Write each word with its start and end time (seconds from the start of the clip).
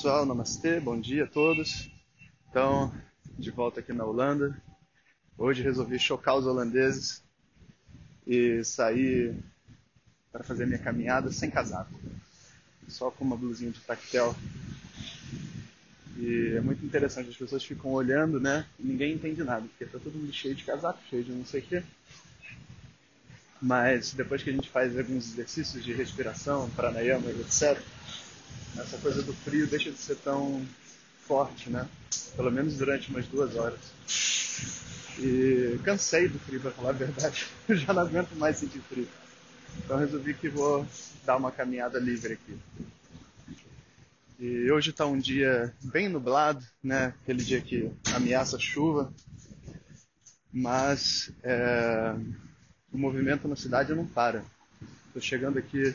pessoal, 0.00 0.24
namastê, 0.24 0.80
bom 0.80 0.98
dia 0.98 1.24
a 1.24 1.26
todos. 1.26 1.90
Então, 2.48 2.90
de 3.38 3.50
volta 3.50 3.80
aqui 3.80 3.92
na 3.92 4.02
Holanda. 4.02 4.58
Hoje 5.36 5.62
resolvi 5.62 5.98
chocar 5.98 6.38
os 6.38 6.46
holandeses 6.46 7.22
e 8.26 8.64
sair 8.64 9.36
para 10.32 10.42
fazer 10.42 10.64
minha 10.64 10.78
caminhada 10.78 11.30
sem 11.30 11.50
casaco, 11.50 11.92
só 12.88 13.10
com 13.10 13.26
uma 13.26 13.36
blusinha 13.36 13.70
de 13.70 13.80
tactel. 13.80 14.34
E 16.16 16.54
é 16.56 16.62
muito 16.62 16.82
interessante, 16.82 17.28
as 17.28 17.36
pessoas 17.36 17.62
ficam 17.62 17.90
olhando, 17.90 18.40
né? 18.40 18.64
E 18.78 18.86
ninguém 18.86 19.12
entende 19.12 19.44
nada, 19.44 19.66
porque 19.66 19.84
tá 19.84 19.98
todo 20.02 20.16
mundo 20.16 20.32
cheio 20.32 20.54
de 20.54 20.64
casaco, 20.64 20.98
cheio 21.10 21.24
de 21.24 21.32
não 21.32 21.44
sei 21.44 21.60
o 21.60 21.64
quê. 21.64 21.82
Mas 23.60 24.14
depois 24.14 24.42
que 24.42 24.48
a 24.48 24.52
gente 24.54 24.70
faz 24.70 24.98
alguns 24.98 25.30
exercícios 25.30 25.84
de 25.84 25.92
respiração, 25.92 26.70
pranayama, 26.70 27.28
etc., 27.32 27.78
essa 28.76 28.98
coisa 28.98 29.22
do 29.22 29.32
frio 29.32 29.66
deixa 29.66 29.90
de 29.90 29.98
ser 29.98 30.16
tão 30.16 30.64
forte, 31.26 31.70
né? 31.70 31.88
Pelo 32.36 32.50
menos 32.50 32.76
durante 32.76 33.10
umas 33.10 33.26
duas 33.26 33.56
horas. 33.56 33.80
E 35.18 35.78
cansei 35.84 36.28
do 36.28 36.38
frio, 36.38 36.60
para 36.60 36.70
falar 36.70 36.90
a 36.90 36.92
verdade. 36.92 37.46
Eu 37.68 37.76
já 37.76 37.92
não 37.92 38.02
aguento 38.02 38.34
mais 38.36 38.56
sentir 38.56 38.80
frio. 38.80 39.08
Então 39.78 39.98
resolvi 39.98 40.34
que 40.34 40.48
vou 40.48 40.86
dar 41.24 41.36
uma 41.36 41.52
caminhada 41.52 41.98
livre 41.98 42.34
aqui. 42.34 42.58
E 44.38 44.70
hoje 44.70 44.90
está 44.90 45.04
um 45.04 45.18
dia 45.18 45.74
bem 45.82 46.08
nublado, 46.08 46.64
né? 46.82 47.14
Aquele 47.22 47.44
dia 47.44 47.60
que 47.60 47.92
ameaça 48.14 48.58
chuva. 48.58 49.12
Mas 50.52 51.30
é, 51.42 52.14
o 52.92 52.98
movimento 52.98 53.46
na 53.46 53.54
cidade 53.54 53.94
não 53.94 54.06
para. 54.06 54.42
Estou 55.06 55.20
chegando 55.20 55.58
aqui 55.58 55.94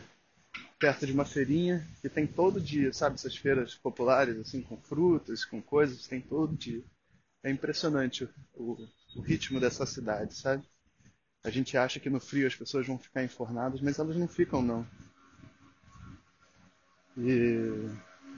perto 0.77 1.05
de 1.05 1.13
uma 1.13 1.25
feirinha 1.25 1.85
que 2.01 2.09
tem 2.09 2.27
todo 2.27 2.59
dia, 2.59 2.91
sabe? 2.93 3.15
Essas 3.15 3.35
feiras 3.35 3.75
populares, 3.75 4.37
assim, 4.37 4.61
com 4.61 4.77
frutas, 4.77 5.45
com 5.45 5.61
coisas, 5.61 6.07
tem 6.07 6.21
todo 6.21 6.55
dia. 6.55 6.83
É 7.43 7.49
impressionante 7.49 8.27
o, 8.53 8.77
o 9.15 9.21
ritmo 9.21 9.59
dessa 9.59 9.85
cidade, 9.85 10.35
sabe? 10.35 10.63
A 11.43 11.49
gente 11.49 11.77
acha 11.77 11.99
que 11.99 12.09
no 12.09 12.19
frio 12.19 12.47
as 12.47 12.55
pessoas 12.55 12.87
vão 12.87 12.97
ficar 12.97 13.23
enfornadas, 13.23 13.79
mas 13.81 13.99
elas 13.99 14.15
não 14.15 14.27
ficam, 14.27 14.61
não. 14.61 14.85
E 17.17 17.87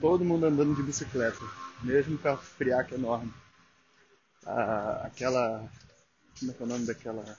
todo 0.00 0.24
mundo 0.24 0.46
andando 0.46 0.74
de 0.74 0.82
bicicleta, 0.82 1.40
mesmo 1.82 2.18
com 2.18 2.28
a 2.28 2.36
friaca 2.36 2.94
enorme. 2.94 3.32
Ah, 4.46 5.02
aquela. 5.06 5.68
Como 6.38 6.50
é 6.50 6.54
que 6.54 6.62
é 6.62 6.66
o 6.66 6.68
nome 6.68 6.86
daquela 6.86 7.36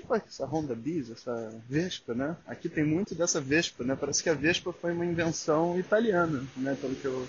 tipo 0.00 0.14
essa 0.14 0.44
Honda 0.44 0.74
Bis, 0.74 1.10
essa 1.10 1.48
Vespa, 1.66 2.14
né? 2.14 2.36
Aqui 2.46 2.68
tem 2.68 2.84
muito 2.84 3.14
dessa 3.14 3.40
Vespa, 3.40 3.82
né? 3.82 3.96
Parece 3.96 4.22
que 4.22 4.28
a 4.28 4.34
Vespa 4.34 4.72
foi 4.72 4.92
uma 4.92 5.06
invenção 5.06 5.78
italiana, 5.78 6.46
né? 6.56 6.76
Pelo 6.78 6.94
que 6.94 7.06
eu, 7.06 7.26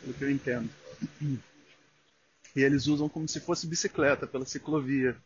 pelo 0.00 0.14
que 0.14 0.24
eu 0.24 0.30
entendo. 0.30 0.68
E 2.54 2.62
eles 2.62 2.86
usam 2.86 3.08
como 3.08 3.26
se 3.26 3.40
fosse 3.40 3.66
bicicleta 3.66 4.26
pela 4.26 4.44
ciclovia, 4.44 5.16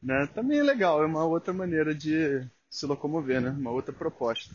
né? 0.00 0.28
Também 0.32 0.58
é 0.58 0.62
legal, 0.62 1.02
é 1.02 1.06
uma 1.06 1.24
outra 1.24 1.52
maneira 1.52 1.92
de 1.94 2.46
se 2.70 2.86
locomover, 2.86 3.40
né? 3.40 3.50
Uma 3.50 3.70
outra 3.70 3.92
proposta. 3.92 4.54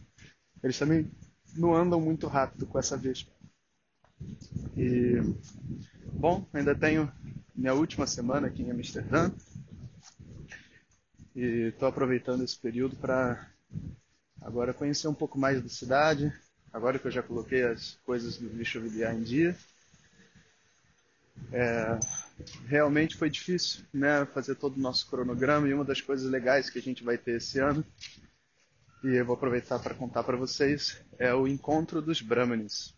Eles 0.63 0.79
também 0.79 1.11
não 1.55 1.75
andam 1.75 1.99
muito 1.99 2.27
rápido 2.27 2.65
com 2.65 2.79
essa 2.79 2.95
Vespa. 2.95 3.31
E 4.77 5.17
bom, 6.13 6.47
ainda 6.53 6.73
tenho 6.73 7.11
minha 7.53 7.73
última 7.73 8.07
semana 8.07 8.47
aqui 8.47 8.63
em 8.63 8.71
Amsterdã 8.71 9.29
e 11.35 11.69
estou 11.69 11.87
aproveitando 11.87 12.43
esse 12.43 12.57
período 12.57 12.95
para 12.95 13.49
agora 14.41 14.73
conhecer 14.73 15.07
um 15.07 15.13
pouco 15.13 15.37
mais 15.37 15.61
da 15.61 15.69
cidade, 15.69 16.31
agora 16.71 16.99
que 16.99 17.07
eu 17.07 17.11
já 17.11 17.23
coloquei 17.23 17.63
as 17.63 17.97
coisas 18.05 18.37
do 18.37 18.49
Vichovidiar 18.49 19.15
em 19.15 19.23
dia. 19.23 19.57
É, 21.51 21.99
realmente 22.67 23.15
foi 23.15 23.29
difícil 23.29 23.83
né, 23.93 24.25
fazer 24.25 24.55
todo 24.55 24.77
o 24.77 24.81
nosso 24.81 25.07
cronograma 25.07 25.67
e 25.67 25.73
uma 25.73 25.85
das 25.85 26.01
coisas 26.01 26.29
legais 26.29 26.69
que 26.69 26.79
a 26.79 26.81
gente 26.81 27.03
vai 27.03 27.17
ter 27.17 27.37
esse 27.37 27.59
ano, 27.59 27.83
e 29.03 29.15
eu 29.15 29.25
vou 29.25 29.35
aproveitar 29.35 29.79
para 29.79 29.93
contar 29.93 30.23
para 30.23 30.37
vocês, 30.37 31.01
é 31.17 31.33
o 31.33 31.47
Encontro 31.47 32.01
dos 32.01 32.21
Brahmanes. 32.21 32.93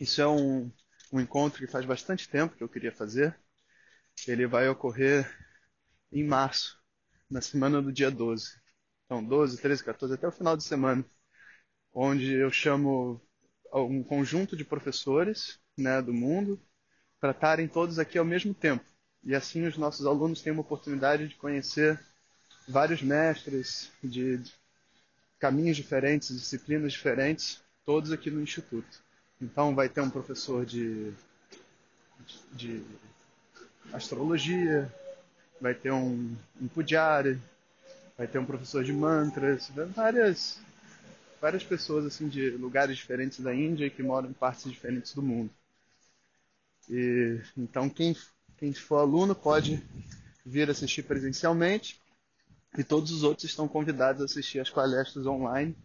Isso 0.00 0.20
é 0.20 0.26
um, 0.28 0.70
um 1.12 1.20
encontro 1.20 1.58
que 1.58 1.70
faz 1.70 1.84
bastante 1.84 2.28
tempo 2.28 2.56
que 2.56 2.62
eu 2.62 2.68
queria 2.68 2.92
fazer. 2.92 3.36
Ele 4.26 4.46
vai 4.46 4.68
ocorrer 4.68 5.28
em 6.12 6.24
março, 6.24 6.78
na 7.30 7.40
semana 7.40 7.82
do 7.82 7.92
dia 7.92 8.10
12. 8.10 8.52
Então, 9.04 9.24
12, 9.24 9.60
13, 9.60 9.84
14, 9.84 10.14
até 10.14 10.28
o 10.28 10.32
final 10.32 10.56
de 10.56 10.64
semana. 10.64 11.04
Onde 11.92 12.32
eu 12.34 12.50
chamo 12.50 13.20
um 13.72 14.02
conjunto 14.02 14.56
de 14.56 14.64
professores 14.64 15.58
né, 15.76 16.00
do 16.00 16.12
mundo 16.12 16.60
para 17.20 17.32
estarem 17.32 17.68
todos 17.68 17.98
aqui 17.98 18.18
ao 18.18 18.24
mesmo 18.24 18.54
tempo. 18.54 18.84
E 19.22 19.34
assim 19.34 19.66
os 19.66 19.76
nossos 19.76 20.06
alunos 20.06 20.40
têm 20.40 20.52
uma 20.52 20.62
oportunidade 20.62 21.28
de 21.28 21.34
conhecer 21.34 21.98
vários 22.66 23.02
mestres 23.02 23.90
de 24.02 24.40
caminhos 25.38 25.76
diferentes, 25.76 26.28
disciplinas 26.28 26.92
diferentes, 26.92 27.62
todos 27.84 28.12
aqui 28.12 28.30
no 28.30 28.42
Instituto. 28.42 29.02
Então 29.40 29.74
vai 29.74 29.88
ter 29.88 30.00
um 30.00 30.10
professor 30.10 30.64
de, 30.64 31.12
de 32.52 32.82
astrologia, 33.92 34.92
vai 35.60 35.74
ter 35.74 35.92
um, 35.92 36.34
um 36.60 36.68
pujari, 36.68 37.38
vai 38.16 38.26
ter 38.26 38.38
um 38.38 38.46
professor 38.46 38.84
de 38.84 38.92
mantras, 38.92 39.70
várias, 39.94 40.58
várias 41.40 41.64
pessoas 41.64 42.06
assim 42.06 42.28
de 42.28 42.50
lugares 42.50 42.96
diferentes 42.96 43.40
da 43.40 43.54
Índia 43.54 43.90
que 43.90 44.02
moram 44.02 44.30
em 44.30 44.32
partes 44.32 44.70
diferentes 44.70 45.14
do 45.14 45.22
mundo. 45.22 45.50
E, 46.88 47.40
então 47.56 47.88
quem, 47.88 48.16
quem 48.56 48.72
for 48.72 48.98
aluno 48.98 49.34
pode 49.34 49.82
vir 50.44 50.70
assistir 50.70 51.02
presencialmente 51.02 52.00
e 52.76 52.82
todos 52.82 53.10
os 53.12 53.22
outros 53.22 53.44
estão 53.44 53.68
convidados 53.68 54.22
a 54.22 54.24
assistir 54.24 54.60
as 54.60 54.70
palestras 54.70 55.26
online 55.26 55.76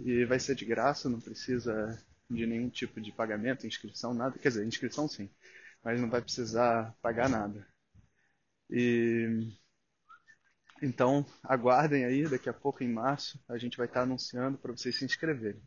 e 0.00 0.24
vai 0.24 0.38
ser 0.38 0.54
de 0.54 0.64
graça, 0.64 1.08
não 1.08 1.20
precisa 1.20 1.98
de 2.30 2.46
nenhum 2.46 2.68
tipo 2.68 3.00
de 3.00 3.10
pagamento, 3.10 3.66
inscrição, 3.66 4.14
nada. 4.14 4.38
Quer 4.38 4.48
dizer, 4.48 4.66
inscrição 4.66 5.08
sim, 5.08 5.28
mas 5.82 6.00
não 6.00 6.08
vai 6.08 6.20
precisar 6.20 6.94
pagar 7.02 7.28
nada. 7.28 7.66
E 8.70 9.56
então 10.82 11.24
aguardem 11.42 12.04
aí, 12.04 12.28
daqui 12.28 12.48
a 12.48 12.54
pouco 12.54 12.82
em 12.84 12.92
março 12.92 13.42
a 13.48 13.58
gente 13.58 13.76
vai 13.76 13.86
estar 13.86 14.02
anunciando 14.02 14.58
para 14.58 14.72
vocês 14.72 14.96
se 14.96 15.04
inscreverem. 15.04 15.62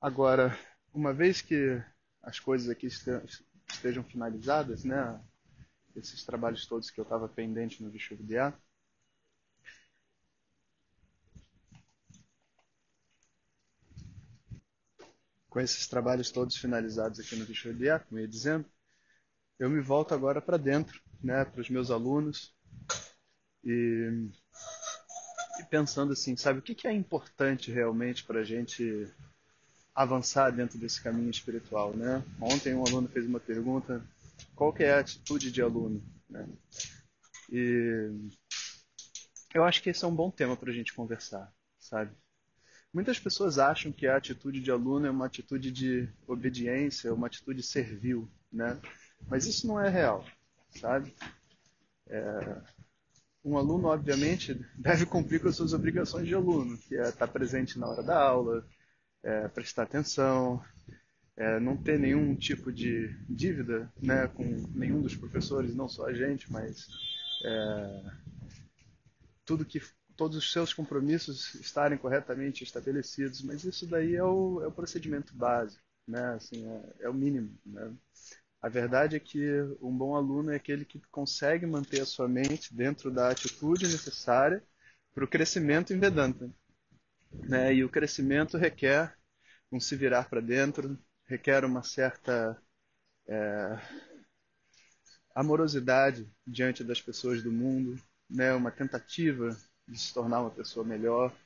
Agora, 0.00 0.56
uma 0.92 1.12
vez 1.12 1.40
que 1.40 1.82
as 2.22 2.38
coisas 2.38 2.68
aqui 2.68 2.86
estejam 2.86 4.04
finalizadas, 4.04 4.84
né, 4.84 5.20
esses 5.96 6.24
trabalhos 6.24 6.66
todos 6.66 6.90
que 6.90 7.00
eu 7.00 7.04
estava 7.04 7.28
pendente 7.28 7.82
no 7.82 7.90
Vishuvidya, 7.90 8.52
com 15.48 15.60
esses 15.60 15.86
trabalhos 15.86 16.30
todos 16.32 16.56
finalizados 16.56 17.20
aqui 17.20 17.36
no 17.36 17.44
Vishuvidya, 17.44 18.00
como 18.00 18.18
eu 18.18 18.24
ia 18.24 18.28
dizendo, 18.28 18.68
eu 19.58 19.70
me 19.70 19.80
volto 19.80 20.14
agora 20.14 20.40
para 20.40 20.56
dentro, 20.56 21.00
né, 21.22 21.44
para 21.44 21.60
os 21.60 21.70
meus 21.70 21.90
alunos 21.90 22.54
e, 23.64 24.28
e, 25.60 25.64
pensando 25.70 26.12
assim, 26.12 26.36
sabe 26.36 26.58
o 26.58 26.62
que, 26.62 26.74
que 26.74 26.86
é 26.86 26.92
importante 26.92 27.70
realmente 27.70 28.24
para 28.24 28.40
a 28.40 28.44
gente 28.44 29.08
avançar 29.94 30.50
dentro 30.50 30.78
desse 30.78 31.00
caminho 31.02 31.30
espiritual, 31.30 31.94
né? 31.96 32.22
Ontem 32.40 32.74
um 32.74 32.84
aluno 32.84 33.08
fez 33.08 33.24
uma 33.26 33.40
pergunta: 33.40 34.04
qual 34.54 34.72
que 34.72 34.82
é 34.82 34.92
a 34.92 35.00
atitude 35.00 35.50
de 35.50 35.62
aluno? 35.62 36.02
Né? 36.28 36.46
E 37.50 38.10
eu 39.54 39.64
acho 39.64 39.82
que 39.82 39.90
esse 39.90 40.04
é 40.04 40.08
um 40.08 40.14
bom 40.14 40.30
tema 40.30 40.56
para 40.56 40.70
a 40.70 40.74
gente 40.74 40.92
conversar, 40.92 41.50
sabe? 41.78 42.14
Muitas 42.92 43.18
pessoas 43.18 43.58
acham 43.58 43.90
que 43.92 44.06
a 44.06 44.16
atitude 44.16 44.60
de 44.60 44.70
aluno 44.70 45.06
é 45.06 45.10
uma 45.10 45.26
atitude 45.26 45.70
de 45.70 46.08
obediência, 46.26 47.14
uma 47.14 47.28
atitude 47.28 47.62
servil, 47.62 48.30
né? 48.52 48.80
Mas 49.28 49.46
isso 49.46 49.66
não 49.66 49.80
é 49.80 49.88
real, 49.88 50.24
sabe? 50.80 51.14
É, 52.06 52.62
um 53.44 53.58
aluno, 53.58 53.88
obviamente, 53.88 54.54
deve 54.76 55.04
cumprir 55.06 55.40
com 55.40 55.48
as 55.48 55.56
suas 55.56 55.72
obrigações 55.72 56.26
de 56.26 56.34
aluno, 56.34 56.78
que 56.78 56.96
é 56.96 57.08
estar 57.08 57.28
presente 57.28 57.78
na 57.78 57.86
hora 57.86 58.02
da 58.02 58.18
aula, 58.18 58.66
é, 59.22 59.48
prestar 59.48 59.84
atenção, 59.84 60.62
é, 61.36 61.58
não 61.58 61.76
ter 61.76 61.98
nenhum 61.98 62.34
tipo 62.34 62.72
de 62.72 63.08
dívida 63.28 63.92
né, 64.00 64.28
com 64.28 64.44
nenhum 64.74 65.02
dos 65.02 65.16
professores, 65.16 65.74
não 65.74 65.88
só 65.88 66.06
a 66.06 66.12
gente, 66.14 66.50
mas 66.50 66.86
é, 67.44 68.02
tudo 69.44 69.64
que 69.64 69.80
todos 70.16 70.36
os 70.36 70.52
seus 70.52 70.72
compromissos 70.72 71.54
estarem 71.56 71.98
corretamente 71.98 72.62
estabelecidos, 72.62 73.42
mas 73.42 73.64
isso 73.64 73.86
daí 73.86 74.14
é 74.14 74.24
o, 74.24 74.62
é 74.62 74.66
o 74.66 74.72
procedimento 74.72 75.34
básico, 75.34 75.82
né? 76.06 76.34
Assim, 76.34 76.64
é, 76.66 76.94
é 77.00 77.08
o 77.08 77.14
mínimo. 77.14 77.52
Né? 77.66 77.92
A 78.64 78.68
verdade 78.70 79.14
é 79.14 79.20
que 79.20 79.46
um 79.82 79.94
bom 79.94 80.16
aluno 80.16 80.50
é 80.50 80.56
aquele 80.56 80.86
que 80.86 80.98
consegue 81.10 81.66
manter 81.66 82.00
a 82.00 82.06
sua 82.06 82.26
mente 82.26 82.74
dentro 82.74 83.10
da 83.10 83.28
atitude 83.28 83.86
necessária 83.86 84.64
para 85.14 85.22
o 85.22 85.28
crescimento 85.28 85.92
em 85.92 85.98
Vedanta. 85.98 86.50
Né? 87.30 87.74
E 87.74 87.84
o 87.84 87.90
crescimento 87.90 88.56
requer 88.56 89.14
um 89.70 89.78
se 89.78 89.94
virar 89.94 90.30
para 90.30 90.40
dentro, 90.40 90.98
requer 91.26 91.62
uma 91.62 91.82
certa 91.82 92.58
é, 93.28 93.78
amorosidade 95.34 96.26
diante 96.46 96.82
das 96.82 97.02
pessoas 97.02 97.42
do 97.42 97.52
mundo, 97.52 98.00
né? 98.30 98.54
uma 98.54 98.70
tentativa 98.70 99.54
de 99.86 99.98
se 99.98 100.14
tornar 100.14 100.40
uma 100.40 100.50
pessoa 100.50 100.86
melhor. 100.86 101.36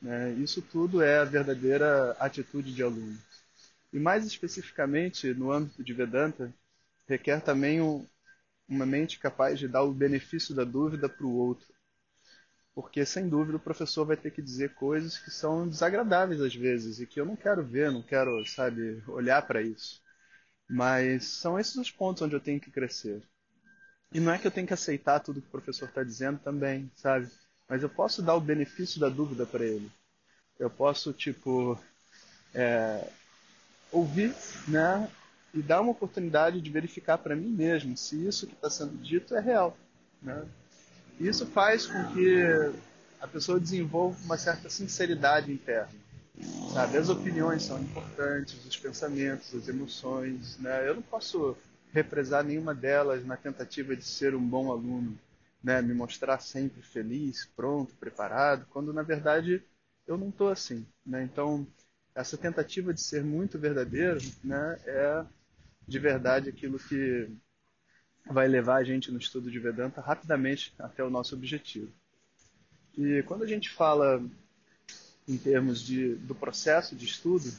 Né? 0.00 0.30
Isso 0.34 0.62
tudo 0.62 1.02
é 1.02 1.18
a 1.18 1.24
verdadeira 1.24 2.12
atitude 2.20 2.72
de 2.72 2.84
aluno. 2.84 3.18
E 3.92 3.98
mais 3.98 4.24
especificamente 4.24 5.34
no 5.34 5.50
âmbito 5.50 5.82
de 5.82 5.92
Vedanta, 5.92 6.54
requer 7.08 7.40
também 7.40 7.80
um, 7.80 8.06
uma 8.68 8.84
mente 8.84 9.18
capaz 9.18 9.58
de 9.58 9.66
dar 9.66 9.82
o 9.82 9.92
benefício 9.92 10.54
da 10.54 10.64
dúvida 10.64 11.08
para 11.08 11.26
o 11.26 11.34
outro. 11.34 11.66
Porque, 12.74 13.04
sem 13.04 13.28
dúvida, 13.28 13.56
o 13.56 13.60
professor 13.60 14.04
vai 14.04 14.16
ter 14.16 14.30
que 14.30 14.42
dizer 14.42 14.74
coisas 14.74 15.18
que 15.18 15.30
são 15.30 15.66
desagradáveis 15.66 16.40
às 16.40 16.54
vezes 16.54 17.00
e 17.00 17.06
que 17.06 17.20
eu 17.20 17.26
não 17.26 17.34
quero 17.34 17.64
ver, 17.64 17.90
não 17.90 18.02
quero, 18.02 18.46
sabe, 18.46 19.02
olhar 19.08 19.42
para 19.42 19.60
isso. 19.62 20.00
Mas 20.68 21.24
são 21.24 21.58
esses 21.58 21.76
os 21.76 21.90
pontos 21.90 22.22
onde 22.22 22.34
eu 22.36 22.40
tenho 22.40 22.60
que 22.60 22.70
crescer. 22.70 23.22
E 24.12 24.20
não 24.20 24.32
é 24.32 24.38
que 24.38 24.46
eu 24.46 24.50
tenho 24.50 24.66
que 24.66 24.74
aceitar 24.74 25.20
tudo 25.20 25.40
que 25.42 25.48
o 25.48 25.50
professor 25.50 25.88
está 25.88 26.02
dizendo 26.02 26.38
também, 26.38 26.90
sabe? 26.94 27.28
Mas 27.68 27.82
eu 27.82 27.88
posso 27.88 28.22
dar 28.22 28.34
o 28.34 28.40
benefício 28.40 29.00
da 29.00 29.08
dúvida 29.08 29.44
para 29.44 29.64
ele. 29.64 29.90
Eu 30.58 30.70
posso, 30.70 31.12
tipo, 31.12 31.78
é, 32.54 33.08
ouvir, 33.92 34.34
né? 34.66 35.10
E 35.54 35.62
dar 35.62 35.80
uma 35.80 35.92
oportunidade 35.92 36.60
de 36.60 36.70
verificar 36.70 37.18
para 37.18 37.34
mim 37.34 37.48
mesmo 37.48 37.96
se 37.96 38.26
isso 38.26 38.46
que 38.46 38.54
está 38.54 38.68
sendo 38.68 38.96
dito 38.98 39.34
é 39.34 39.40
real, 39.40 39.76
né? 40.22 40.44
Isso 41.18 41.46
faz 41.46 41.86
com 41.86 42.12
que 42.12 42.72
a 43.20 43.26
pessoa 43.26 43.58
desenvolva 43.58 44.18
uma 44.24 44.38
certa 44.38 44.70
sinceridade 44.70 45.52
interna. 45.52 45.92
Sabe? 46.72 46.96
As 46.96 47.08
opiniões 47.08 47.64
são 47.64 47.80
importantes, 47.80 48.64
os 48.64 48.76
pensamentos, 48.76 49.54
as 49.54 49.68
emoções. 49.68 50.56
Né? 50.58 50.88
Eu 50.88 50.94
não 50.94 51.02
posso 51.02 51.56
represar 51.92 52.44
nenhuma 52.44 52.74
delas 52.74 53.24
na 53.24 53.36
tentativa 53.36 53.96
de 53.96 54.04
ser 54.04 54.34
um 54.34 54.46
bom 54.46 54.70
aluno, 54.70 55.18
né? 55.62 55.82
me 55.82 55.94
mostrar 55.94 56.38
sempre 56.38 56.82
feliz, 56.82 57.48
pronto, 57.56 57.94
preparado, 57.96 58.66
quando 58.70 58.92
na 58.92 59.02
verdade 59.02 59.62
eu 60.06 60.16
não 60.16 60.28
estou 60.28 60.48
assim. 60.48 60.86
Né? 61.04 61.24
Então, 61.24 61.66
essa 62.18 62.36
tentativa 62.36 62.92
de 62.92 63.00
ser 63.00 63.22
muito 63.22 63.58
verdadeiro 63.60 64.18
né, 64.42 64.76
é 64.84 65.24
de 65.86 65.98
verdade 66.00 66.48
aquilo 66.48 66.76
que 66.76 67.30
vai 68.26 68.48
levar 68.48 68.78
a 68.78 68.84
gente 68.84 69.12
no 69.12 69.18
estudo 69.18 69.48
de 69.48 69.58
Vedanta 69.60 70.00
rapidamente 70.00 70.74
até 70.80 71.02
o 71.04 71.10
nosso 71.10 71.36
objetivo. 71.36 71.92
E 72.96 73.22
quando 73.22 73.44
a 73.44 73.46
gente 73.46 73.70
fala 73.70 74.20
em 75.28 75.38
termos 75.38 75.80
de, 75.80 76.16
do 76.16 76.34
processo 76.34 76.96
de 76.96 77.06
estudo, 77.06 77.52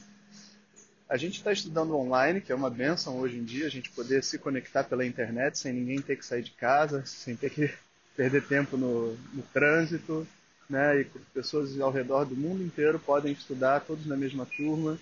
a 1.08 1.16
gente 1.16 1.38
está 1.38 1.50
estudando 1.50 1.96
online, 1.96 2.42
que 2.42 2.52
é 2.52 2.54
uma 2.54 2.70
benção 2.70 3.18
hoje 3.18 3.38
em 3.38 3.44
dia, 3.44 3.66
a 3.66 3.70
gente 3.70 3.90
poder 3.90 4.22
se 4.22 4.38
conectar 4.38 4.84
pela 4.84 5.06
internet 5.06 5.58
sem 5.58 5.72
ninguém 5.72 6.02
ter 6.02 6.16
que 6.16 6.26
sair 6.26 6.42
de 6.42 6.50
casa, 6.50 7.04
sem 7.06 7.34
ter 7.34 7.48
que 7.48 7.72
perder 8.14 8.46
tempo 8.46 8.76
no, 8.76 9.14
no 9.32 9.42
trânsito, 9.54 10.28
né? 10.70 11.00
E 11.00 11.04
pessoas 11.34 11.78
ao 11.80 11.90
redor 11.90 12.24
do 12.24 12.36
mundo 12.36 12.62
inteiro 12.62 12.98
podem 12.98 13.32
estudar, 13.32 13.80
todos 13.80 14.06
na 14.06 14.16
mesma 14.16 14.46
turma. 14.46 14.98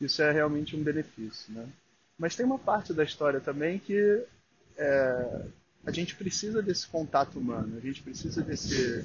Isso 0.00 0.22
é 0.22 0.30
realmente 0.30 0.76
um 0.76 0.82
benefício, 0.82 1.52
né? 1.52 1.66
Mas 2.18 2.36
tem 2.36 2.44
uma 2.44 2.58
parte 2.58 2.92
da 2.92 3.02
história 3.02 3.40
também 3.40 3.78
que 3.78 4.22
é, 4.76 5.42
a 5.84 5.90
gente 5.90 6.14
precisa 6.14 6.62
desse 6.62 6.86
contato 6.86 7.38
humano, 7.38 7.76
a 7.76 7.80
gente 7.80 8.02
precisa 8.02 8.42
desse, 8.42 9.04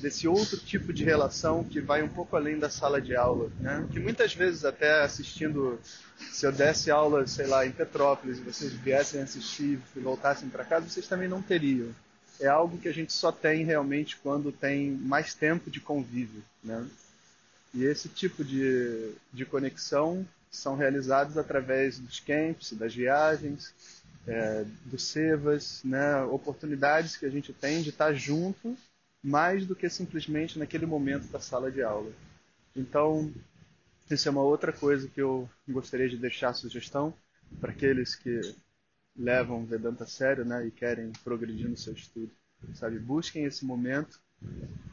desse 0.00 0.26
outro 0.26 0.58
tipo 0.58 0.92
de 0.92 1.04
relação 1.04 1.62
que 1.62 1.80
vai 1.80 2.02
um 2.02 2.08
pouco 2.08 2.36
além 2.36 2.58
da 2.58 2.70
sala 2.70 3.00
de 3.00 3.14
aula, 3.14 3.50
né? 3.60 3.86
Que 3.92 4.00
muitas 4.00 4.34
vezes 4.34 4.64
até 4.64 5.02
assistindo, 5.02 5.78
se 6.32 6.46
eu 6.46 6.52
desse 6.52 6.90
aula, 6.90 7.26
sei 7.26 7.46
lá, 7.46 7.66
em 7.66 7.72
Petrópolis, 7.72 8.38
e 8.38 8.42
vocês 8.42 8.72
viessem 8.72 9.20
assistir 9.20 9.80
e 9.94 10.00
voltassem 10.00 10.48
para 10.48 10.64
casa, 10.64 10.88
vocês 10.88 11.06
também 11.06 11.28
não 11.28 11.42
teriam. 11.42 11.94
É 12.40 12.46
algo 12.46 12.78
que 12.78 12.88
a 12.88 12.92
gente 12.92 13.12
só 13.12 13.32
tem 13.32 13.64
realmente 13.64 14.16
quando 14.18 14.52
tem 14.52 14.90
mais 14.90 15.34
tempo 15.34 15.70
de 15.70 15.80
convívio, 15.80 16.42
né? 16.62 16.86
E 17.72 17.84
esse 17.84 18.08
tipo 18.08 18.44
de, 18.44 19.12
de 19.32 19.44
conexão 19.44 20.26
são 20.50 20.76
realizados 20.76 21.36
através 21.36 21.98
dos 21.98 22.20
camps, 22.20 22.72
das 22.72 22.94
viagens, 22.94 23.72
é, 24.26 24.64
do 24.86 24.98
Sevas, 24.98 25.80
né, 25.84 26.22
oportunidades 26.24 27.16
que 27.16 27.26
a 27.26 27.30
gente 27.30 27.52
tem 27.52 27.82
de 27.82 27.90
estar 27.90 28.12
junto 28.14 28.76
mais 29.22 29.66
do 29.66 29.74
que 29.74 29.88
simplesmente 29.88 30.58
naquele 30.58 30.86
momento 30.86 31.26
da 31.28 31.40
sala 31.40 31.70
de 31.70 31.82
aula. 31.82 32.10
Então, 32.74 33.32
isso 34.10 34.28
é 34.28 34.30
uma 34.30 34.42
outra 34.42 34.72
coisa 34.72 35.08
que 35.08 35.20
eu 35.20 35.48
gostaria 35.68 36.08
de 36.08 36.16
deixar 36.16 36.54
sugestão 36.54 37.12
para 37.60 37.72
aqueles 37.72 38.14
que 38.14 38.40
levam 39.18 39.64
Vedanta 39.64 40.04
a 40.04 40.06
sério 40.06 40.44
né, 40.44 40.66
e 40.66 40.70
querem 40.70 41.12
progredir 41.24 41.68
no 41.68 41.76
seu 41.76 41.92
estudo. 41.92 42.30
Sabe, 42.74 42.98
busquem 42.98 43.44
esse 43.44 43.64
momento 43.64 44.20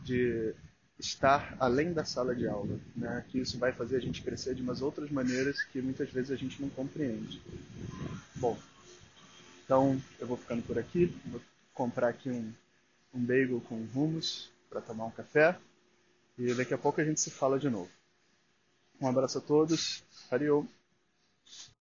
de 0.04 0.54
estar 1.00 1.56
além 1.60 1.92
da 1.92 2.06
sala 2.06 2.36
de 2.36 2.48
aula, 2.48 2.80
né? 2.96 3.26
que 3.30 3.40
isso 3.40 3.58
vai 3.58 3.72
fazer 3.72 3.98
a 3.98 4.00
gente 4.00 4.22
crescer 4.22 4.56
de 4.56 4.62
umas 4.62 4.82
outras 4.82 5.10
maneiras 5.10 5.62
que 5.64 5.82
muitas 5.82 6.10
vezes 6.10 6.32
a 6.32 6.36
gente 6.36 6.62
não 6.62 6.70
compreende. 6.70 7.42
Bom, 8.36 8.58
então, 9.66 10.02
eu 10.20 10.28
vou 10.28 10.38
ficando 10.38 10.62
por 10.62 10.78
aqui. 10.78 11.06
Vou 11.26 11.42
comprar 11.74 12.10
aqui 12.10 12.30
um, 12.30 12.54
um 13.14 13.26
bagel 13.26 13.62
com 13.62 13.76
hummus 13.76 14.52
para 14.70 14.82
tomar 14.82 15.06
um 15.06 15.12
café. 15.12 15.58
E 16.38 16.54
daqui 16.54 16.74
a 16.74 16.78
pouco 16.78 17.00
a 17.00 17.04
gente 17.04 17.22
se 17.22 17.32
fala 17.32 17.58
de 17.58 17.70
novo. 17.70 17.90
Um 19.00 19.08
abraço 19.08 19.38
a 19.38 19.42
todos. 19.42 20.04
Hariom. 20.30 20.66